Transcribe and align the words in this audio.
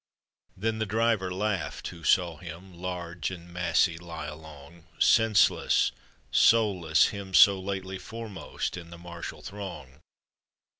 Then 0.57 0.79
the 0.79 0.87
driver 0.87 1.31
laugh'd 1.31 1.89
who 1.89 2.03
saw 2.03 2.37
him, 2.37 2.73
Large 2.73 3.29
and 3.29 3.53
massy 3.53 3.99
lie 3.99 4.25
along, 4.25 4.85
Senseless, 4.97 5.91
soulless— 6.31 7.09
him 7.13 7.35
so 7.35 7.59
lately 7.59 7.99
Foremost 7.99 8.77
in 8.77 8.89
the 8.89 8.97
martial 8.97 9.43
throng. 9.43 10.01